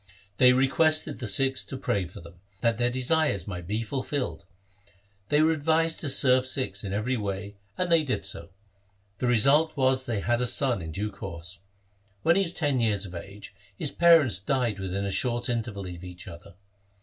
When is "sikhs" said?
1.27-1.63, 6.47-6.83